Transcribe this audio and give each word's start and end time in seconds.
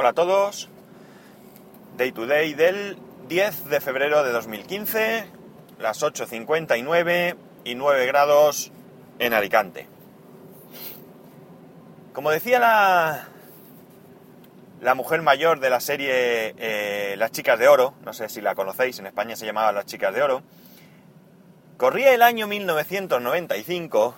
hola 0.00 0.08
a 0.08 0.14
todos. 0.14 0.70
Day 1.98 2.10
to 2.12 2.26
day 2.26 2.54
del 2.54 2.96
10 3.28 3.66
de 3.66 3.82
febrero 3.82 4.24
de 4.24 4.32
2015, 4.32 5.26
las 5.78 6.02
8.59 6.02 7.36
y 7.64 7.74
9 7.74 8.06
grados 8.06 8.72
en 9.18 9.34
Alicante. 9.34 9.88
Como 12.14 12.30
decía 12.30 12.58
la, 12.58 13.28
la 14.80 14.94
mujer 14.94 15.20
mayor 15.20 15.60
de 15.60 15.68
la 15.68 15.80
serie 15.80 16.54
eh, 16.56 17.16
Las 17.18 17.32
Chicas 17.32 17.58
de 17.58 17.68
Oro, 17.68 17.92
no 18.02 18.14
sé 18.14 18.30
si 18.30 18.40
la 18.40 18.54
conocéis, 18.54 18.98
en 19.00 19.06
España 19.06 19.36
se 19.36 19.44
llamaba 19.44 19.70
Las 19.70 19.84
Chicas 19.84 20.14
de 20.14 20.22
Oro, 20.22 20.42
corría 21.76 22.14
el 22.14 22.22
año 22.22 22.46
1995 22.46 24.14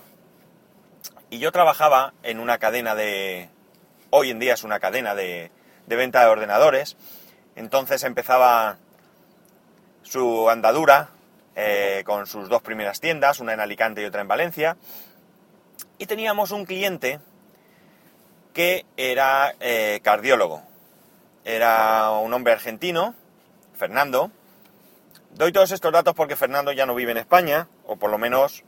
y 1.31 1.41
yo 1.41 1.51
trabajaba 1.51 2.15
en 2.23 2.39
una 2.39 2.59
cadena 2.59 2.95
de... 2.95 3.49
Hoy 4.11 4.31
en 4.31 4.39
día 4.39 4.55
es 4.55 4.63
una 4.63 4.79
cadena 4.79 5.17
de, 5.17 5.51
de 5.87 5.97
venta 5.97 6.21
de 6.21 6.27
ordenadores. 6.27 6.97
Entonces 7.57 8.03
empezaba 8.05 8.79
su 10.03 10.49
andadura 10.51 11.11
eh, 11.55 12.03
con 12.07 12.27
sus 12.27 12.49
dos 12.49 12.63
primeras 12.63 13.01
tiendas, 13.01 13.41
una 13.41 13.53
en 13.53 13.61
Alicante 13.61 14.03
y 14.03 14.05
otra 14.05 14.23
en 14.23 14.29
Valencia. 14.29 14.77
Y 15.99 16.07
teníamos 16.07 16.51
un 16.51 16.65
cliente 16.65 17.21
que 18.53 18.85
era 18.97 19.55
eh, 19.61 20.01
cardiólogo. 20.03 20.63
Era 21.45 22.11
un 22.11 22.33
hombre 22.33 22.53
argentino, 22.53 23.15
Fernando. 23.77 24.31
Doy 25.31 25.53
todos 25.53 25.73
estos 25.73 25.93
datos 25.93 26.15
porque 26.15 26.37
Fernando 26.37 26.73
ya 26.73 26.87
no 26.87 26.95
vive 26.95 27.13
en 27.13 27.19
España, 27.19 27.69
o 27.87 27.97
por 27.97 28.11
lo 28.11 28.19
menos 28.19 28.65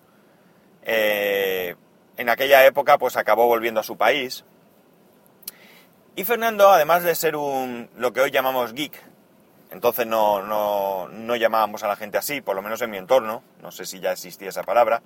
eh, 0.83 1.77
en 2.17 2.29
aquella 2.29 2.65
época 2.67 2.99
pues 2.99 3.17
acabó 3.17 3.47
volviendo 3.47 3.81
a 3.81 3.85
su 3.85 3.97
país. 3.97 4.45
Y 6.17 6.25
Fernando, 6.25 6.71
además 6.71 7.03
de 7.03 7.15
ser 7.17 7.35
un 7.35 7.91
lo 7.97 8.13
que 8.13 8.21
hoy 8.21 8.31
llamamos 8.31 8.73
geek, 8.73 8.93
entonces 9.73 10.07
no, 10.07 10.43
no, 10.43 11.09
no, 11.09 11.35
llamábamos 11.35 11.83
a 11.83 11.89
la 11.89 11.97
gente 11.97 12.19
así, 12.19 12.41
por 12.41 12.55
lo 12.55 12.63
menos 12.63 12.81
en 12.83 12.91
mi 12.91 12.99
entorno, 12.99 13.43
no 13.61 13.73
sé 13.73 13.85
si 13.85 13.99
ya 13.99 14.13
existía 14.13 14.51
esa 14.51 14.63
palabra. 14.63 15.03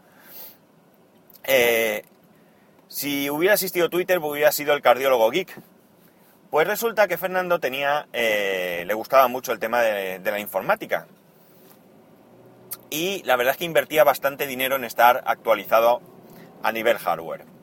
Eh, 1.45 2.05
si 2.89 3.31
hubiera 3.31 3.55
existido 3.55 3.89
Twitter, 3.89 4.19
hubiera 4.19 4.53
sido 4.53 4.75
el 4.75 4.83
cardiólogo 4.83 5.31
geek. 5.31 5.59
Pues 6.51 6.67
resulta 6.67 7.09
que 7.09 7.17
Fernando 7.17 7.59
tenía, 7.59 8.07
eh, 8.13 8.85
le 8.87 8.95
gustaba 8.95 9.29
mucho 9.29 9.53
el 9.53 9.59
tema 9.59 9.81
de, 9.81 10.19
de 10.19 10.31
la 10.31 10.41
informática. 10.41 11.07
Y 12.91 13.23
la 13.25 13.37
verdad 13.37 13.53
es 13.53 13.59
que 13.59 13.65
invertía 13.65 14.05
bastante 14.05 14.47
dinero 14.47 14.77
en 14.77 14.85
estar 14.85 15.23
actualizado 15.27 16.03
a 16.63 16.71
nivel 16.73 16.99
hardware. 16.99 17.58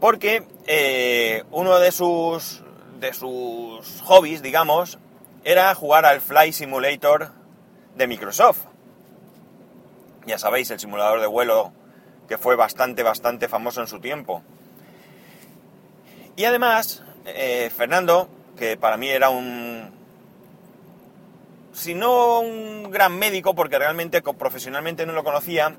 Porque 0.00 0.44
eh, 0.66 1.44
uno 1.50 1.78
de 1.78 1.90
sus, 1.90 2.62
de 3.00 3.12
sus 3.12 4.00
hobbies, 4.02 4.42
digamos, 4.42 4.98
era 5.44 5.74
jugar 5.74 6.04
al 6.04 6.20
Fly 6.20 6.52
Simulator 6.52 7.32
de 7.96 8.06
Microsoft. 8.06 8.66
Ya 10.26 10.38
sabéis, 10.38 10.70
el 10.70 10.78
simulador 10.78 11.20
de 11.20 11.26
vuelo 11.26 11.72
que 12.28 12.38
fue 12.38 12.54
bastante, 12.54 13.02
bastante 13.02 13.48
famoso 13.48 13.80
en 13.80 13.86
su 13.86 13.98
tiempo. 13.98 14.42
Y 16.36 16.44
además, 16.44 17.02
eh, 17.24 17.70
Fernando, 17.74 18.28
que 18.56 18.76
para 18.76 18.96
mí 18.96 19.08
era 19.08 19.30
un... 19.30 19.90
Si 21.72 21.94
no 21.94 22.40
un 22.40 22.90
gran 22.90 23.18
médico, 23.18 23.54
porque 23.54 23.78
realmente 23.78 24.20
profesionalmente 24.20 25.06
no 25.06 25.12
lo 25.12 25.24
conocía, 25.24 25.76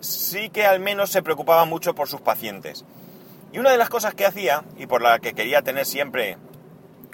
sí 0.00 0.50
que 0.50 0.66
al 0.66 0.80
menos 0.80 1.10
se 1.10 1.22
preocupaba 1.22 1.64
mucho 1.64 1.94
por 1.94 2.08
sus 2.08 2.20
pacientes. 2.20 2.84
Y 3.52 3.58
una 3.58 3.70
de 3.70 3.78
las 3.78 3.88
cosas 3.88 4.14
que 4.14 4.26
hacía, 4.26 4.64
y 4.76 4.86
por 4.86 5.02
la 5.02 5.18
que 5.18 5.34
quería 5.34 5.62
tener 5.62 5.84
siempre 5.84 6.38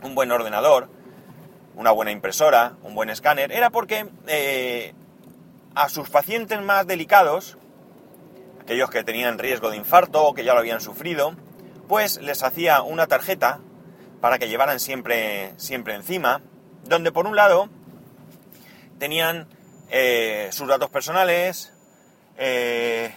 un 0.03 0.15
buen 0.15 0.31
ordenador, 0.31 0.91
una 1.75 1.91
buena 1.91 2.11
impresora, 2.11 2.77
un 2.83 2.95
buen 2.95 3.11
escáner, 3.11 3.53
era 3.53 3.70
porque 3.70 4.06
eh, 4.27 4.95
a 5.75 5.89
sus 5.89 6.11
pacientes 6.11 6.61
más 6.61 6.87
delicados, 6.87 7.56
aquellos 8.61 8.91
que 8.91 9.05
tenían 9.05 9.38
riesgo 9.38 9.71
de 9.71 9.77
infarto 9.77 10.25
o 10.25 10.34
que 10.34 10.44
ya 10.44 10.53
lo 10.53 10.61
habían 10.61 10.81
sufrido, 10.81 11.37
pues 11.88 12.21
les 12.21 12.43
hacía 12.43 12.82
una 12.82 13.06
tarjeta 13.06 13.61
para 14.21 14.38
que 14.38 14.49
llevaran 14.49 14.81
siempre, 14.81 15.55
siempre 15.56 15.94
encima, 15.94 16.43
donde 16.84 17.12
por 17.12 17.27
un 17.27 17.37
lado 17.37 17.69
tenían 18.99 19.49
eh, 19.91 20.49
sus 20.53 20.69
datos 20.69 20.91
personales, 20.91 21.72
eh, 22.38 23.15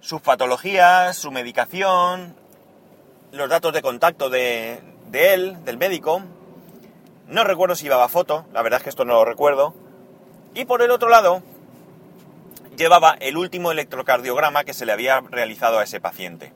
sus 0.00 0.20
patologías, 0.20 1.16
su 1.16 1.30
medicación, 1.30 2.34
los 3.32 3.48
datos 3.48 3.72
de 3.72 3.82
contacto 3.82 4.30
de, 4.30 4.80
de 5.10 5.34
él, 5.34 5.64
del 5.64 5.76
médico. 5.76 6.22
No 7.26 7.44
recuerdo 7.44 7.74
si 7.74 7.84
llevaba 7.84 8.08
foto, 8.08 8.46
la 8.52 8.62
verdad 8.62 8.78
es 8.78 8.84
que 8.84 8.90
esto 8.90 9.04
no 9.04 9.14
lo 9.14 9.24
recuerdo. 9.24 9.74
Y 10.54 10.64
por 10.64 10.82
el 10.82 10.90
otro 10.90 11.08
lado, 11.08 11.42
llevaba 12.76 13.16
el 13.20 13.36
último 13.36 13.70
electrocardiograma 13.70 14.64
que 14.64 14.72
se 14.72 14.86
le 14.86 14.92
había 14.92 15.20
realizado 15.20 15.78
a 15.78 15.84
ese 15.84 16.00
paciente. 16.00 16.52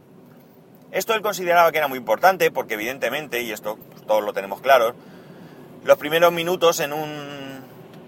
Esto 0.92 1.14
él 1.14 1.22
consideraba 1.22 1.72
que 1.72 1.78
era 1.78 1.88
muy 1.88 1.98
importante 1.98 2.50
porque 2.50 2.74
evidentemente, 2.74 3.42
y 3.42 3.50
esto 3.50 3.78
todos 4.06 4.22
lo 4.22 4.32
tenemos 4.32 4.60
claro, 4.60 4.94
los 5.84 5.98
primeros 5.98 6.32
minutos 6.32 6.80
en 6.80 6.92
un 6.92 7.62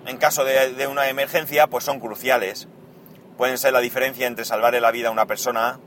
en 0.07 0.17
caso 0.19 0.45
de, 0.45 0.75
de 0.75 0.87
una 0.87 1.09
emergencia 1.09 1.67
pues 1.67 1.85
son 1.85 1.99
cruciales 1.99 2.69
pueden 3.37 3.59
ser 3.59 3.73
la 3.73 3.81
diferencia 3.81 4.27
entre 4.27 4.45
salvarle 4.45 4.81
la 4.81 4.91
vida 4.91 5.09
a 5.09 5.13
una 5.13 5.27
persona 5.27 5.79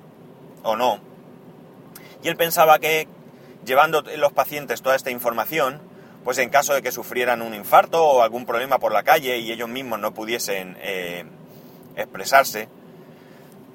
o 0.63 0.75
no. 0.75 0.99
Y 2.23 2.27
él 2.29 2.35
pensaba 2.35 2.79
que 2.79 3.07
llevando 3.65 4.03
los 4.17 4.33
pacientes 4.33 4.81
toda 4.81 4.95
esta 4.95 5.11
información, 5.11 5.81
pues 6.23 6.37
en 6.39 6.49
caso 6.49 6.73
de 6.73 6.81
que 6.81 6.91
sufrieran 6.91 7.41
un 7.41 7.53
infarto 7.53 8.03
o 8.03 8.21
algún 8.21 8.45
problema 8.45 8.79
por 8.79 8.91
la 8.91 9.03
calle 9.03 9.37
y 9.37 9.51
ellos 9.51 9.69
mismos 9.69 9.99
no 9.99 10.13
pudiesen 10.13 10.77
eh, 10.81 11.25
expresarse, 11.95 12.69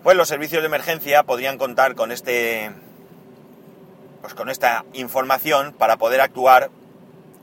pues 0.02 0.16
los 0.16 0.28
servicios 0.28 0.62
de 0.62 0.66
emergencia 0.66 1.22
podrían 1.22 1.58
contar 1.58 1.94
con 1.94 2.12
este 2.12 2.72
pues 4.20 4.34
con 4.34 4.50
esta 4.50 4.84
información 4.92 5.72
para 5.72 5.96
poder 5.96 6.20
actuar 6.20 6.70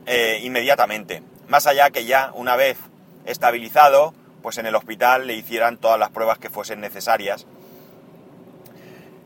eh, 0.06 0.40
inmediatamente. 0.42 1.22
Más 1.48 1.66
allá 1.66 1.90
que 1.90 2.06
ya 2.06 2.32
una 2.34 2.56
vez 2.56 2.78
estabilizado, 3.26 4.14
pues 4.42 4.58
en 4.58 4.66
el 4.66 4.74
hospital 4.74 5.26
le 5.26 5.34
hicieran 5.34 5.78
todas 5.78 5.98
las 5.98 6.10
pruebas 6.10 6.38
que 6.38 6.50
fuesen 6.50 6.80
necesarias 6.80 7.46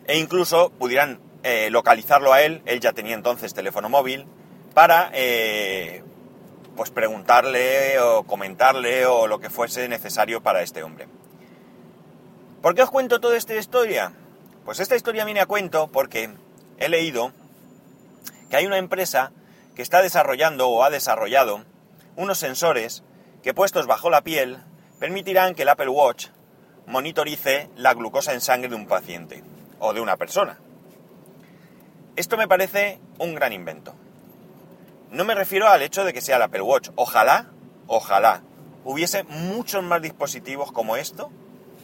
e 0.06 0.18
incluso 0.18 0.70
pudieran 0.70 1.20
eh, 1.42 1.70
localizarlo 1.70 2.32
a 2.32 2.42
él, 2.42 2.62
él 2.66 2.80
ya 2.80 2.92
tenía 2.92 3.14
entonces 3.14 3.54
teléfono 3.54 3.88
móvil, 3.88 4.26
para 4.74 5.10
eh, 5.14 6.02
pues 6.76 6.90
preguntarle 6.90 7.98
o 8.00 8.24
comentarle 8.24 9.06
o 9.06 9.26
lo 9.26 9.38
que 9.38 9.50
fuese 9.50 9.88
necesario 9.88 10.42
para 10.42 10.62
este 10.62 10.82
hombre. 10.82 11.06
¿Por 12.60 12.74
qué 12.74 12.82
os 12.82 12.90
cuento 12.90 13.20
toda 13.20 13.36
esta 13.36 13.54
historia? 13.54 14.12
Pues 14.64 14.80
esta 14.80 14.96
historia 14.96 15.24
viene 15.24 15.40
a 15.40 15.46
cuento 15.46 15.88
porque 15.88 16.30
he 16.78 16.88
leído 16.88 17.32
que 18.50 18.56
hay 18.56 18.66
una 18.66 18.78
empresa 18.78 19.32
que 19.74 19.82
está 19.82 20.02
desarrollando 20.02 20.68
o 20.68 20.82
ha 20.82 20.90
desarrollado 20.90 21.64
unos 22.16 22.38
sensores 22.38 23.02
que 23.42 23.54
puestos 23.54 23.86
bajo 23.86 24.08
la 24.10 24.22
piel 24.22 24.58
permitirán 25.04 25.54
que 25.54 25.64
el 25.64 25.68
Apple 25.68 25.90
Watch 25.90 26.28
monitorice 26.86 27.68
la 27.76 27.92
glucosa 27.92 28.32
en 28.32 28.40
sangre 28.40 28.70
de 28.70 28.74
un 28.74 28.86
paciente 28.86 29.44
o 29.78 29.92
de 29.92 30.00
una 30.00 30.16
persona. 30.16 30.58
Esto 32.16 32.38
me 32.38 32.48
parece 32.48 32.98
un 33.18 33.34
gran 33.34 33.52
invento. 33.52 33.94
No 35.10 35.26
me 35.26 35.34
refiero 35.34 35.68
al 35.68 35.82
hecho 35.82 36.06
de 36.06 36.14
que 36.14 36.22
sea 36.22 36.36
el 36.36 36.42
Apple 36.42 36.62
Watch. 36.62 36.88
Ojalá, 36.94 37.50
ojalá, 37.86 38.40
hubiese 38.82 39.24
muchos 39.24 39.84
más 39.84 40.00
dispositivos 40.00 40.72
como 40.72 40.96
esto, 40.96 41.30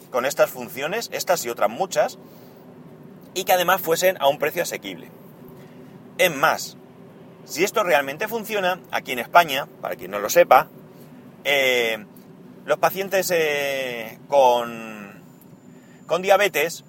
con 0.09 0.25
estas 0.25 0.49
funciones, 0.49 1.07
estas 1.13 1.45
y 1.45 1.49
otras 1.49 1.69
muchas, 1.69 2.17
y 3.35 3.43
que 3.43 3.53
además 3.53 3.81
fuesen 3.81 4.19
a 4.19 4.29
un 4.29 4.39
precio 4.39 4.63
asequible. 4.63 5.11
Es 6.17 6.35
más, 6.35 6.75
si 7.45 7.63
esto 7.63 7.83
realmente 7.83 8.27
funciona, 8.27 8.79
aquí 8.89 9.11
en 9.11 9.19
España, 9.19 9.67
para 9.79 9.95
quien 9.95 10.09
no 10.09 10.17
lo 10.17 10.31
sepa, 10.31 10.69
eh, 11.43 12.03
los 12.65 12.77
pacientes 12.77 13.31
eh, 13.31 14.19
con, 14.27 15.23
con 16.07 16.21
diabetes, 16.21 16.83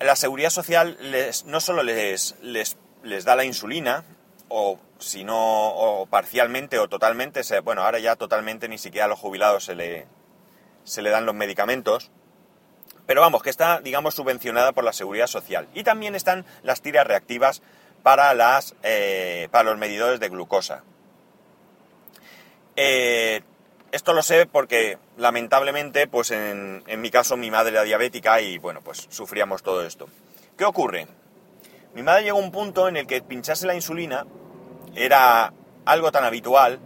la 0.00 0.16
seguridad 0.16 0.50
social 0.50 0.96
les, 1.00 1.44
no 1.44 1.60
solo 1.60 1.82
les, 1.82 2.34
les, 2.42 2.76
les, 3.02 3.24
da 3.24 3.36
la 3.36 3.44
insulina, 3.44 4.04
o 4.48 4.78
si 4.98 5.24
no, 5.24 6.06
parcialmente 6.10 6.78
o 6.78 6.88
totalmente, 6.88 7.42
bueno, 7.60 7.82
ahora 7.82 7.98
ya 7.98 8.16
totalmente 8.16 8.68
ni 8.68 8.78
siquiera 8.78 9.06
a 9.06 9.08
los 9.08 9.18
jubilados 9.18 9.64
se 9.64 9.74
le, 9.74 10.06
se 10.84 11.02
le 11.02 11.10
dan 11.10 11.26
los 11.26 11.34
medicamentos, 11.34 12.10
pero 13.06 13.20
vamos, 13.20 13.42
que 13.42 13.50
está, 13.50 13.80
digamos, 13.80 14.14
subvencionada 14.14 14.72
por 14.72 14.84
la 14.84 14.92
seguridad 14.92 15.26
social. 15.26 15.68
Y 15.74 15.82
también 15.82 16.14
están 16.14 16.44
las 16.62 16.82
tiras 16.82 17.06
reactivas 17.06 17.62
para, 18.02 18.32
las, 18.34 18.74
eh, 18.82 19.48
para 19.50 19.70
los 19.70 19.78
medidores 19.78 20.20
de 20.20 20.28
glucosa. 20.28 20.84
Eh, 22.76 23.42
esto 23.92 24.14
lo 24.14 24.22
sé 24.22 24.46
porque 24.46 24.98
lamentablemente, 25.18 26.06
pues 26.06 26.30
en, 26.30 26.82
mi 26.98 27.10
caso 27.10 27.36
mi 27.36 27.50
madre 27.50 27.72
era 27.72 27.82
diabética 27.82 28.40
y 28.40 28.56
bueno, 28.56 28.80
pues 28.82 29.06
sufríamos 29.10 29.62
todo 29.62 29.84
esto. 29.86 30.08
¿Qué 30.56 30.64
ocurre? 30.64 31.06
Mi 31.94 32.02
madre 32.02 32.24
llegó 32.24 32.38
a 32.38 32.42
un 32.42 32.50
punto 32.50 32.88
en 32.88 32.96
el 32.96 33.06
que 33.06 33.20
pincharse 33.20 33.66
la 33.66 33.74
insulina 33.74 34.26
era 34.96 35.52
algo 35.84 36.10
tan 36.10 36.24
habitual 36.24 36.80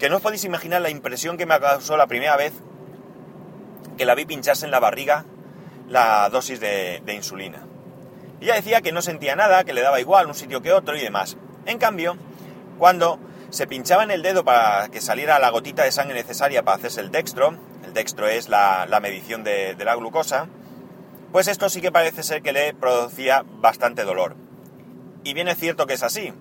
que 0.00 0.08
no 0.08 0.16
os 0.16 0.22
podéis 0.22 0.44
imaginar 0.44 0.82
la 0.82 0.90
impresión 0.90 1.38
que 1.38 1.46
me 1.46 1.58
causó 1.60 1.96
la 1.96 2.08
primera 2.08 2.36
vez 2.36 2.52
que 3.96 4.04
la 4.04 4.16
vi 4.16 4.24
pincharse 4.24 4.64
en 4.64 4.72
la 4.72 4.80
barriga 4.80 5.24
la 5.88 6.28
dosis 6.28 6.58
de, 6.58 7.02
de 7.04 7.14
insulina. 7.14 7.62
Ella 8.40 8.54
decía 8.54 8.80
que 8.80 8.90
no 8.90 9.00
sentía 9.00 9.36
nada, 9.36 9.62
que 9.62 9.72
le 9.72 9.82
daba 9.82 10.00
igual 10.00 10.26
un 10.26 10.34
sitio 10.34 10.60
que 10.60 10.72
otro 10.72 10.96
y 10.96 11.00
demás. 11.00 11.36
En 11.66 11.78
cambio, 11.78 12.16
cuando 12.78 13.20
se 13.52 13.66
pinchaba 13.66 14.02
en 14.02 14.10
el 14.10 14.22
dedo 14.22 14.44
para 14.44 14.88
que 14.88 15.02
saliera 15.02 15.38
la 15.38 15.50
gotita 15.50 15.84
de 15.84 15.92
sangre 15.92 16.14
necesaria 16.14 16.62
para 16.62 16.78
hacerse 16.78 17.02
el 17.02 17.10
dextro, 17.10 17.54
el 17.84 17.92
dextro 17.92 18.26
es 18.26 18.48
la, 18.48 18.98
medición 19.02 19.44
de, 19.44 19.76
la 19.78 19.94
glucosa, 19.94 20.48
pues 21.32 21.48
esto 21.48 21.68
sí 21.68 21.82
que 21.82 21.92
parece 21.92 22.22
ser 22.22 22.40
que 22.40 22.52
le 22.52 22.72
producía 22.72 23.44
bastante 23.46 24.04
dolor. 24.04 24.36
Y 25.22 25.34
bien 25.34 25.48
es 25.48 25.58
cierto 25.58 25.86
que 25.86 25.94
es 25.94 26.02
así. 26.02 26.32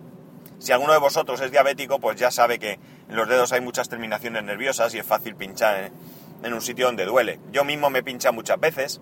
Si 0.60 0.72
alguno 0.72 0.94
de 0.94 1.00
vosotros 1.00 1.42
es 1.42 1.52
diabético, 1.52 2.00
pues 2.00 2.18
ya 2.18 2.32
sabe 2.32 2.60
que 2.60 2.80
en 3.10 3.16
los 3.16 3.28
dedos 3.28 3.52
hay 3.52 3.60
muchas 3.60 3.90
terminaciones 3.90 4.44
nerviosas 4.44 4.94
y 4.94 5.00
es 5.00 5.06
fácil 5.06 5.36
pinchar 5.36 5.92
en, 6.44 6.54
un 6.54 6.62
sitio 6.62 6.86
donde 6.86 7.04
duele. 7.04 7.40
Yo 7.52 7.66
mismo 7.66 7.90
me 7.90 8.04
pincha 8.04 8.32
muchas 8.32 8.60
veces, 8.60 9.02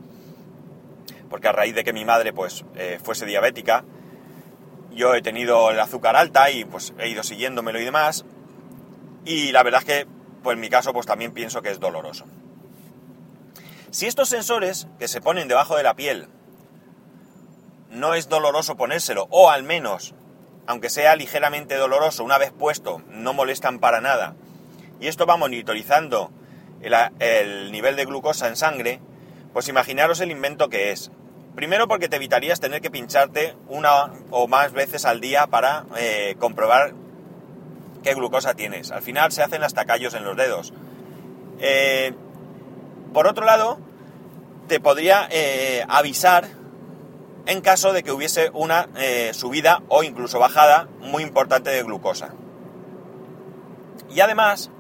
porque 1.30 1.48
a 1.48 1.52
raíz 1.52 1.76
de 1.76 1.84
que 1.84 1.94
mi 1.94 2.06
madre 2.06 2.34
pues 2.34 2.66
eh, 2.76 3.00
fuese 3.04 3.28
diabética, 3.28 3.84
yo 4.92 5.16
he 5.16 5.22
tenido 5.22 5.72
el 5.72 5.80
azúcar 5.80 6.16
alta 6.16 6.52
y 6.52 6.66
pues 6.66 6.94
he 6.98 7.10
ido 7.10 7.24
siguiéndomelo 7.24 7.80
y 7.80 7.86
demás. 7.86 8.26
Y 9.26 9.52
la 9.52 9.64
verdad 9.64 9.82
es 9.82 9.86
que, 9.86 10.08
pues 10.44 10.56
en 10.56 10.62
mi 10.62 10.70
caso, 10.70 10.94
pues 10.94 11.06
también 11.06 11.34
pienso 11.34 11.62
que 11.62 11.70
es 11.70 11.80
doloroso. 11.80 12.26
Si 13.92 14.06
estos 14.06 14.30
sensores 14.30 14.88
que 15.00 15.08
se 15.08 15.22
ponen 15.22 15.48
debajo 15.48 15.76
de 15.76 15.84
la 15.84 15.96
piel 15.96 16.28
no 17.90 18.14
es 18.14 18.30
doloroso 18.30 18.78
ponérselo, 18.78 19.28
o 19.32 19.50
al 19.50 19.64
menos, 19.64 20.14
aunque 20.68 20.90
sea 20.90 21.16
ligeramente 21.16 21.76
doloroso, 21.76 22.24
una 22.24 22.38
vez 22.38 22.52
puesto, 22.52 23.02
no 23.10 23.34
molestan 23.34 23.80
para 23.80 24.00
nada, 24.00 24.36
y 25.00 25.08
esto 25.08 25.26
va 25.26 25.38
monitorizando 25.38 26.32
el, 26.82 26.94
el 27.20 27.72
nivel 27.72 27.96
de 27.96 28.06
glucosa 28.06 28.48
en 28.48 28.56
sangre, 28.56 29.02
pues 29.54 29.68
imaginaros 29.68 30.20
el 30.20 30.32
invento 30.32 30.70
que 30.70 30.92
es. 30.92 31.12
Primero 31.60 31.90
porque 31.90 32.08
te 32.08 32.16
evitarías 32.16 32.62
tener 32.62 32.80
que 32.80 32.90
pincharte 32.90 33.54
una 33.68 34.14
o 34.32 34.48
más 34.48 34.72
veces 34.72 35.04
al 35.04 35.20
día 35.20 35.48
para 35.48 35.84
eh, 35.98 36.38
comprobar 36.40 36.94
qué 38.02 38.14
glucosa 38.14 38.54
tienes. 38.54 38.92
Al 38.92 39.02
final 39.02 39.34
se 39.34 39.44
hacen 39.44 39.62
hasta 39.62 39.84
callos 39.84 40.14
en 40.14 40.24
los 40.24 40.38
dedos. 40.38 40.72
Eh, 41.60 42.14
por 43.12 43.28
otro 43.28 43.46
lado, 43.46 43.78
te 44.70 44.80
podría 44.80 45.28
eh, 45.30 45.84
avisar 45.90 46.48
en 47.46 47.60
caso 47.60 47.92
de 47.92 48.04
que 48.04 48.14
hubiese 48.14 48.52
una 48.54 48.88
subida 49.34 49.84
o 49.90 50.04
incluso 50.04 50.40
bajada 50.40 50.88
muy 51.02 51.24
importante 51.24 51.72
de 51.72 51.84
glucosa. 51.84 52.36
Y 54.10 54.22
además, 54.22 54.72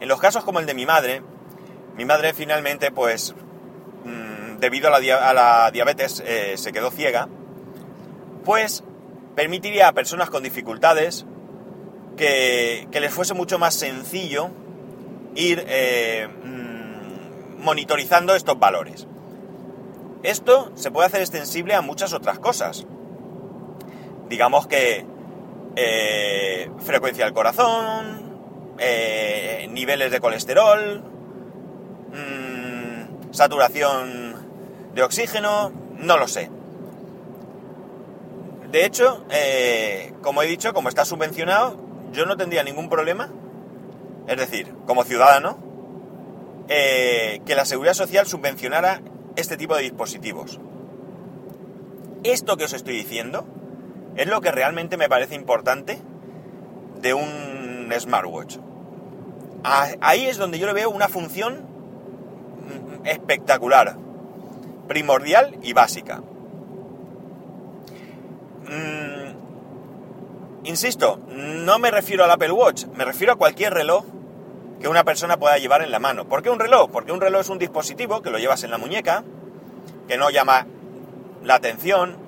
en 0.00 0.08
los 0.08 0.18
casos 0.18 0.44
como 0.44 0.60
el 0.60 0.64
de 0.64 0.72
mi 0.72 0.86
madre, 0.86 1.22
mi 1.94 2.06
madre 2.06 2.32
finalmente 2.32 2.90
pues 2.90 3.34
debido 4.62 4.94
a 4.94 5.34
la, 5.34 5.70
diabetes 5.72 6.22
eh, 6.24 6.54
se 6.56 6.72
quedó 6.72 6.92
ciega, 6.92 7.28
pues 8.44 8.84
permitiría 9.34 9.88
a 9.88 9.92
personas 9.92 10.30
con 10.30 10.44
dificultades 10.44 11.26
que, 12.16 12.86
les 12.92 13.12
fuese 13.12 13.34
mucho 13.34 13.58
más 13.58 13.74
sencillo 13.74 14.50
ir 15.34 15.64
eh, 15.66 16.28
mm, 16.28 17.64
monitorizando 17.64 18.36
estos 18.36 18.56
valores. 18.56 19.08
Esto 20.22 20.70
se 20.76 20.92
puede 20.92 21.08
hacer 21.08 21.22
extensible 21.22 21.74
a 21.74 21.80
muchas 21.80 22.12
otras 22.12 22.38
cosas. 22.38 22.86
Digamos 24.28 24.68
que 24.68 25.04
eh, 25.74 26.70
frecuencia 26.78 27.24
del 27.24 27.34
corazón, 27.34 28.30
niveles 29.70 30.12
de 30.12 30.20
colesterol, 30.20 31.02
mm, 32.12 33.32
saturación 33.32 34.41
de 34.94 35.02
oxígeno, 35.02 35.72
no 35.98 36.18
lo 36.18 36.28
sé. 36.28 36.50
De 38.70 38.86
hecho, 38.86 39.24
eh, 39.30 40.14
como 40.22 40.42
he 40.42 40.46
dicho, 40.46 40.72
como 40.72 40.88
está 40.88 41.04
subvencionado, 41.04 41.76
yo 42.12 42.26
no 42.26 42.36
tendría 42.36 42.62
ningún 42.62 42.88
problema, 42.88 43.30
es 44.26 44.36
decir, 44.36 44.72
como 44.86 45.04
ciudadano, 45.04 45.58
eh, 46.68 47.42
que 47.44 47.54
la 47.54 47.64
seguridad 47.64 47.94
social 47.94 48.26
subvencionara 48.26 49.02
este 49.36 49.56
tipo 49.56 49.74
de 49.76 49.82
dispositivos. 49.82 50.58
Esto 52.24 52.56
que 52.56 52.64
os 52.64 52.72
estoy 52.72 52.94
diciendo 52.94 53.46
es 54.16 54.26
lo 54.26 54.40
que 54.40 54.52
realmente 54.52 54.96
me 54.96 55.08
parece 55.08 55.34
importante 55.34 56.00
de 57.00 57.14
un 57.14 57.92
smartwatch. 57.98 58.58
Ahí 59.64 60.26
es 60.26 60.38
donde 60.38 60.58
yo 60.58 60.66
le 60.66 60.72
veo 60.72 60.90
una 60.90 61.08
función 61.08 61.66
mm, 63.02 63.06
espectacular 63.06 63.96
primordial 64.88 65.58
y 65.62 65.72
básica. 65.72 66.22
Mm, 68.68 69.34
insisto, 70.64 71.20
no 71.28 71.78
me 71.78 71.90
refiero 71.90 72.24
al 72.24 72.30
Apple 72.30 72.52
Watch, 72.52 72.86
me 72.94 73.04
refiero 73.04 73.34
a 73.34 73.36
cualquier 73.36 73.74
reloj 73.74 74.04
que 74.80 74.88
una 74.88 75.04
persona 75.04 75.38
pueda 75.38 75.58
llevar 75.58 75.82
en 75.82 75.90
la 75.92 75.98
mano. 75.98 76.26
¿Por 76.28 76.42
qué 76.42 76.50
un 76.50 76.58
reloj? 76.58 76.90
Porque 76.90 77.12
un 77.12 77.20
reloj 77.20 77.42
es 77.42 77.48
un 77.48 77.58
dispositivo 77.58 78.20
que 78.20 78.30
lo 78.30 78.38
llevas 78.38 78.64
en 78.64 78.70
la 78.70 78.78
muñeca, 78.78 79.22
que 80.08 80.16
no 80.16 80.30
llama 80.30 80.66
la 81.42 81.54
atención. 81.54 82.20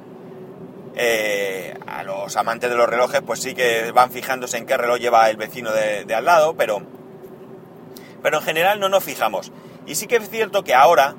Eh, 0.97 1.77
a 1.89 2.05
los 2.05 2.37
amantes 2.37 2.71
de 2.71 2.77
los 2.77 2.89
relojes, 2.89 3.21
pues 3.21 3.41
sí 3.41 3.53
que 3.53 3.91
van 3.91 4.13
fijándose 4.13 4.59
en 4.59 4.67
qué 4.67 4.77
reloj 4.77 4.99
lleva 4.99 5.29
el 5.29 5.37
vecino 5.37 5.73
de, 5.73 6.05
de 6.05 6.15
al 6.15 6.25
lado, 6.25 6.55
pero, 6.55 6.83
pero 8.23 8.39
en 8.39 8.45
general 8.45 8.79
no 8.79 8.89
nos 8.89 9.03
fijamos. 9.03 9.51
Y 9.87 9.97
sí 9.97 10.07
que 10.07 10.17
es 10.17 10.31
cierto 10.31 10.63
que 10.63 10.73
ahora 10.73 11.17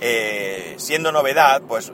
eh, 0.00 0.74
siendo 0.78 1.12
novedad, 1.12 1.62
pues 1.66 1.92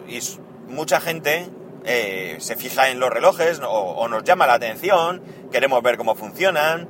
mucha 0.68 1.00
gente 1.00 1.48
eh, 1.84 2.36
se 2.38 2.56
fija 2.56 2.90
en 2.90 3.00
los 3.00 3.10
relojes 3.10 3.60
o, 3.64 4.06
nos 4.08 4.24
llama 4.24 4.46
la 4.46 4.54
atención, 4.54 5.22
queremos 5.50 5.82
ver 5.82 5.96
cómo 5.96 6.14
funcionan. 6.14 6.88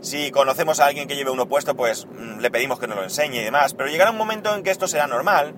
Si 0.00 0.32
conocemos 0.32 0.80
a 0.80 0.86
alguien 0.86 1.06
que 1.06 1.14
lleve 1.14 1.30
uno 1.30 1.48
puesto, 1.48 1.76
pues 1.76 2.06
mm, 2.06 2.40
le 2.40 2.50
pedimos 2.50 2.80
que 2.80 2.88
nos 2.88 2.96
lo 2.96 3.04
enseñe 3.04 3.36
y 3.36 3.44
demás. 3.44 3.74
Pero 3.74 3.88
llegará 3.88 4.10
un 4.10 4.16
momento 4.16 4.54
en 4.54 4.62
que 4.62 4.70
esto 4.70 4.88
será 4.88 5.06
normal 5.06 5.54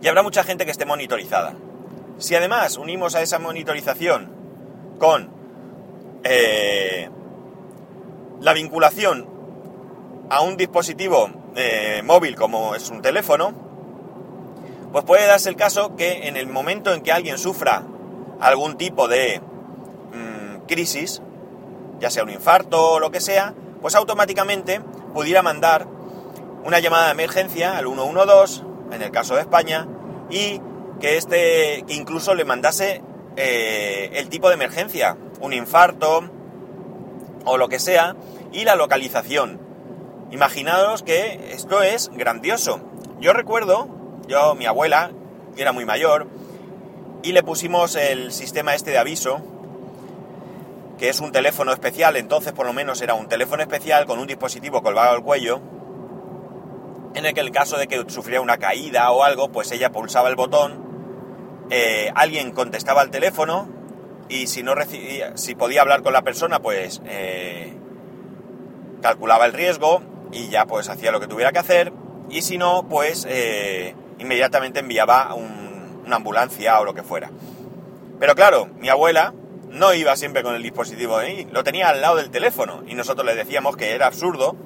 y 0.00 0.08
habrá 0.08 0.22
mucha 0.22 0.44
gente 0.44 0.64
que 0.64 0.70
esté 0.70 0.84
monitorizada. 0.84 1.54
Si 2.18 2.34
además 2.34 2.76
unimos 2.76 3.14
a 3.14 3.22
esa 3.22 3.38
monitorización 3.38 4.30
con 4.98 5.30
eh, 6.22 7.08
la 8.40 8.52
vinculación 8.52 9.28
a 10.30 10.40
un 10.42 10.56
dispositivo 10.56 11.43
eh, 11.56 12.02
móvil 12.04 12.36
como 12.36 12.74
es 12.74 12.90
un 12.90 13.02
teléfono, 13.02 13.52
pues 14.92 15.04
puede 15.04 15.26
darse 15.26 15.48
el 15.48 15.56
caso 15.56 15.96
que 15.96 16.28
en 16.28 16.36
el 16.36 16.46
momento 16.46 16.92
en 16.92 17.02
que 17.02 17.12
alguien 17.12 17.38
sufra 17.38 17.82
algún 18.40 18.76
tipo 18.76 19.08
de 19.08 19.40
mm, 20.12 20.66
crisis, 20.66 21.22
ya 22.00 22.10
sea 22.10 22.22
un 22.22 22.30
infarto 22.30 22.92
o 22.92 23.00
lo 23.00 23.10
que 23.10 23.20
sea, 23.20 23.54
pues 23.80 23.94
automáticamente 23.94 24.80
pudiera 25.12 25.42
mandar 25.42 25.86
una 26.64 26.78
llamada 26.78 27.06
de 27.06 27.12
emergencia 27.12 27.76
al 27.76 27.86
112, 27.86 28.62
en 28.92 29.02
el 29.02 29.10
caso 29.10 29.34
de 29.34 29.42
España, 29.42 29.86
y 30.30 30.60
que 31.00 31.16
este 31.16 31.84
que 31.86 31.94
incluso 31.94 32.34
le 32.34 32.44
mandase 32.44 33.02
eh, 33.36 34.10
el 34.14 34.28
tipo 34.28 34.48
de 34.48 34.54
emergencia, 34.54 35.16
un 35.40 35.52
infarto 35.52 36.30
o 37.44 37.56
lo 37.58 37.68
que 37.68 37.78
sea, 37.78 38.16
y 38.52 38.64
la 38.64 38.76
localización. 38.76 39.60
Imaginaos 40.34 41.04
que 41.04 41.52
esto 41.52 41.80
es 41.84 42.10
grandioso. 42.12 42.80
Yo 43.20 43.32
recuerdo, 43.32 43.86
yo, 44.26 44.56
mi 44.56 44.66
abuela, 44.66 45.12
era 45.56 45.70
muy 45.70 45.84
mayor, 45.84 46.26
y 47.22 47.30
le 47.30 47.44
pusimos 47.44 47.94
el 47.94 48.32
sistema 48.32 48.74
este 48.74 48.90
de 48.90 48.98
aviso, 48.98 49.40
que 50.98 51.08
es 51.08 51.20
un 51.20 51.30
teléfono 51.30 51.70
especial, 51.70 52.16
entonces 52.16 52.52
por 52.52 52.66
lo 52.66 52.72
menos 52.72 53.00
era 53.00 53.14
un 53.14 53.28
teléfono 53.28 53.62
especial 53.62 54.06
con 54.06 54.18
un 54.18 54.26
dispositivo 54.26 54.82
colgado 54.82 55.12
al 55.12 55.22
cuello, 55.22 55.60
en 57.14 57.26
el 57.26 57.32
que 57.32 57.40
el 57.40 57.52
caso 57.52 57.78
de 57.78 57.86
que 57.86 58.04
sufriera 58.08 58.40
una 58.40 58.56
caída 58.56 59.12
o 59.12 59.22
algo, 59.22 59.52
pues 59.52 59.70
ella 59.70 59.92
pulsaba 59.92 60.30
el 60.30 60.34
botón, 60.34 61.68
eh, 61.70 62.10
alguien 62.16 62.50
contestaba 62.50 63.02
al 63.02 63.10
teléfono 63.10 63.68
y 64.28 64.48
si 64.48 64.64
no 64.64 64.74
recibía, 64.74 65.36
si 65.36 65.54
podía 65.54 65.82
hablar 65.82 66.02
con 66.02 66.12
la 66.12 66.22
persona, 66.22 66.58
pues 66.58 67.00
eh, 67.04 67.72
calculaba 69.00 69.46
el 69.46 69.52
riesgo 69.52 70.02
y 70.32 70.48
ya 70.48 70.66
pues 70.66 70.88
hacía 70.88 71.12
lo 71.12 71.20
que 71.20 71.26
tuviera 71.26 71.52
que 71.52 71.58
hacer 71.58 71.92
y 72.28 72.42
si 72.42 72.58
no 72.58 72.86
pues 72.88 73.26
eh, 73.28 73.94
inmediatamente 74.18 74.80
enviaba 74.80 75.34
una 75.34 76.16
ambulancia 76.16 76.80
o 76.80 76.84
lo 76.84 76.94
que 76.94 77.02
fuera. 77.02 77.30
Pero 78.18 78.34
claro, 78.34 78.68
mi 78.78 78.88
abuela 78.88 79.34
no 79.70 79.92
iba 79.92 80.16
siempre 80.16 80.42
con 80.42 80.54
el 80.54 80.62
dispositivo 80.62 81.16
ahí, 81.16 81.46
lo 81.50 81.64
tenía 81.64 81.88
al 81.88 82.00
lado 82.00 82.16
del 82.16 82.30
teléfono 82.30 82.82
y 82.86 82.94
nosotros 82.94 83.26
le 83.26 83.34
decíamos 83.34 83.76
que 83.76 83.92
era 83.92 84.06
absurdo 84.06 84.56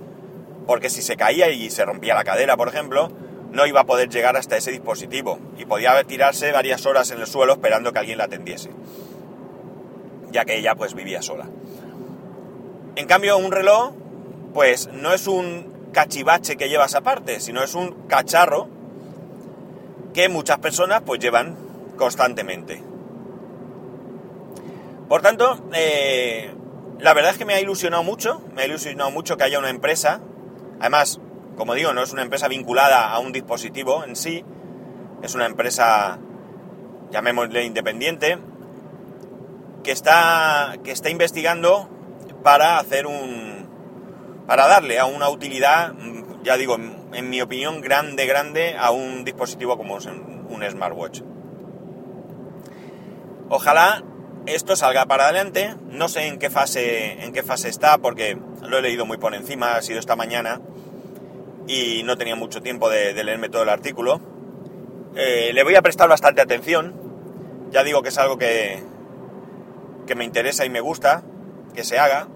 porque 0.67 0.91
si 0.91 1.01
se 1.01 1.17
caía 1.17 1.49
y 1.51 1.71
se 1.71 1.85
rompía 1.85 2.15
la 2.15 2.25
cadera, 2.25 2.57
por 2.59 2.69
ejemplo, 2.69 3.11
no 3.51 3.67
iba 3.67 3.81
a 3.81 3.85
poder 3.85 4.11
llegar 4.11 4.37
hasta 4.37 4.57
ese 4.57 4.71
dispositivo 4.71 5.39
y 5.57 5.65
podía 5.65 6.03
tirarse 6.05 6.53
varias 6.53 6.85
horas 6.85 7.11
en 7.11 7.21
el 7.21 7.27
suelo 7.27 7.55
esperando 7.55 7.93
que 7.93 7.99
alguien 7.99 8.19
la 8.19 8.25
atendiese. 8.25 8.71
ya 10.31 10.45
que 10.45 10.59
ella 10.59 10.75
pues 10.75 10.95
vivía 10.95 11.23
sola. 11.23 11.49
En 12.97 13.07
cambio, 13.07 13.39
un 13.39 13.51
reloj, 13.51 13.93
pues 14.53 14.89
no 14.93 15.13
es 15.13 15.27
un 15.27 15.91
cachivache 15.93 16.57
que 16.57 16.69
llevas 16.69 16.95
aparte, 16.95 17.41
sino 17.41 17.63
es 17.63 17.75
un 17.75 18.07
cacharro 18.09 18.69
que 20.15 20.29
muchas 20.29 20.59
personas 20.59 21.03
pues 21.05 21.21
llevan 21.21 21.57
constantemente. 21.97 22.83
Por 25.09 25.23
tanto, 25.23 25.59
eh, 25.73 26.53
la 26.99 27.15
verdad 27.15 27.33
es 27.33 27.39
que 27.39 27.45
me 27.45 27.55
ha 27.55 27.61
ilusionado 27.61 28.03
mucho, 28.03 28.43
me 28.55 28.63
ha 28.63 28.67
ilusionado 28.67 29.11
mucho 29.11 29.37
que 29.37 29.45
haya 29.45 29.59
una 29.59 29.71
empresa, 29.71 30.21
además, 30.81 31.21
como 31.57 31.75
digo, 31.75 31.93
no 31.93 32.03
es 32.03 32.13
una 32.13 32.23
empresa 32.23 32.49
vinculada 32.49 33.11
a 33.11 33.19
un 33.19 33.33
dispositivo 33.33 34.05
en 34.05 34.17
sí, 34.17 34.45
es 35.23 35.35
una 35.35 35.47
empresa, 35.47 36.19
llamémosle 37.11 37.65
independiente, 37.65 38.39
que 39.83 39.93
está, 39.93 40.77
que 40.85 40.91
está 40.91 41.09
investigando 41.09 41.89
para 42.43 42.79
hacer 42.79 43.07
un, 43.07 43.48
para 44.49 44.67
darle 44.67 44.99
a 44.99 45.05
una 45.05 45.29
utilidad, 45.29 45.93
ya 46.43 46.57
digo, 46.57 46.77
en, 47.13 47.29
mi 47.29 47.43
opinión, 47.43 47.83
grande, 47.83 48.25
grande 48.25 48.77
a 48.79 48.91
un 48.91 49.23
dispositivo 49.23 49.77
como 49.77 49.97
un 49.97 50.65
smartwatch. 50.71 51.21
Ojalá 53.51 54.03
esto 54.47 54.75
salga 54.75 55.05
para 55.05 55.25
adelante. 55.25 55.75
No 55.91 56.09
sé 56.09 56.29
en 56.29 56.39
qué 56.39 56.49
fase, 56.49 57.23
en 57.23 57.35
qué 57.35 57.43
fase 57.43 57.69
está, 57.69 57.99
porque 57.99 58.39
lo 58.63 58.79
he 58.79 58.81
leído 58.81 59.05
muy 59.05 59.19
por 59.19 59.35
encima, 59.35 59.77
ha 59.77 59.83
sido 59.83 59.99
esta 59.99 60.17
mañana 60.17 60.63
y 61.67 62.03
no 62.05 62.17
tenía 62.17 62.35
mucho 62.35 62.63
tiempo 62.63 62.89
de, 62.89 63.13
leerme 63.23 63.51
todo 63.51 63.65
el 63.65 63.69
artículo. 63.69 64.19
Eh, 65.15 65.51
le 65.53 65.63
voy 65.63 65.75
a 65.75 65.83
prestar 65.83 66.09
bastante 66.09 66.41
atención. 66.41 66.95
Ya 67.71 67.85
digo 67.85 68.01
que 68.03 68.09
es 68.09 68.17
algo 68.17 68.39
que, 68.39 68.83
que 70.07 70.15
me 70.15 70.25
interesa 70.25 70.65
y 70.65 70.71
me 70.71 70.81
gusta 70.81 71.23
que 71.75 71.85
se 71.85 71.99
haga. 71.99 72.29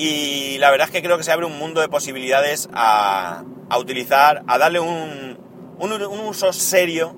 Y 0.00 0.58
la 0.58 0.70
verdad 0.70 0.86
es 0.86 0.92
que 0.92 1.02
creo 1.02 1.18
que 1.18 1.24
se 1.24 1.32
abre 1.32 1.44
un 1.44 1.58
mundo 1.58 1.80
de 1.80 1.88
posibilidades 1.88 2.68
a, 2.72 3.42
utilizar, 3.76 4.44
a 4.46 4.56
darle 4.56 4.78
un, 4.78 5.36
un, 5.76 6.20
uso 6.20 6.52
serio 6.52 7.16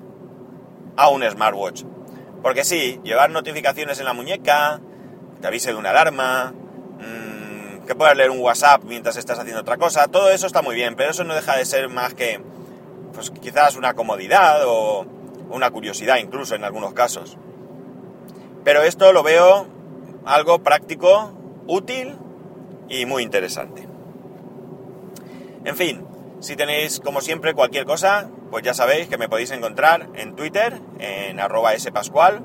a 0.97 1.09
un 1.09 1.21
smartwatch. 1.21 1.83
Porque 2.41 2.63
sí, 2.63 2.99
llevar 3.03 3.29
notificaciones 3.29 3.99
en 3.99 4.05
la 4.05 4.13
muñeca, 4.13 4.81
te 5.39 5.47
avise 5.47 5.69
de 5.69 5.77
una 5.77 5.91
alarma, 5.91 6.53
mmm, 6.53 7.85
que 7.85 7.93
puedas 7.93 8.17
leer 8.17 8.31
un 8.31 8.39
WhatsApp 8.39 8.83
mientras 8.83 9.15
estás 9.15 9.37
haciendo 9.37 9.61
otra 9.61 9.77
cosa, 9.77 10.07
todo 10.07 10.31
eso 10.31 10.47
está 10.47 10.63
muy 10.63 10.73
bien, 10.73 10.95
pero 10.95 11.11
eso 11.11 11.23
no 11.23 11.35
deja 11.35 11.55
de 11.55 11.65
ser 11.65 11.87
más 11.87 12.15
que, 12.15 12.41
pues 13.13 13.29
quizás 13.29 13.75
una 13.75 13.93
comodidad 13.93 14.63
o 14.65 15.05
una 15.51 15.69
curiosidad 15.69 16.17
incluso 16.17 16.55
en 16.55 16.63
algunos 16.63 16.93
casos. 16.93 17.37
Pero 18.63 18.81
esto 18.81 19.13
lo 19.13 19.21
veo 19.21 19.67
algo 20.25 20.63
práctico, 20.63 21.31
útil 21.67 22.17
y 22.91 23.05
muy 23.05 23.23
interesante. 23.23 23.87
En 25.63 25.75
fin, 25.75 26.05
si 26.41 26.55
tenéis 26.55 26.99
como 26.99 27.21
siempre 27.21 27.53
cualquier 27.53 27.85
cosa, 27.85 28.29
pues 28.51 28.63
ya 28.63 28.73
sabéis 28.73 29.07
que 29.07 29.17
me 29.17 29.29
podéis 29.29 29.51
encontrar 29.51 30.09
en 30.15 30.35
Twitter, 30.35 30.79
en 30.99 31.39
arroba 31.39 31.77
spascual, 31.79 32.41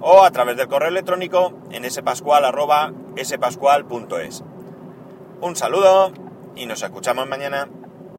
o 0.00 0.24
a 0.24 0.30
través 0.30 0.56
del 0.56 0.68
correo 0.68 0.88
electrónico 0.88 1.54
en 1.70 1.88
spascual 1.90 2.44
arroba 2.44 2.92
spascual.es. 3.22 4.42
Un 5.40 5.56
saludo 5.56 6.12
y 6.56 6.66
nos 6.66 6.82
escuchamos 6.82 7.28
mañana. 7.28 7.68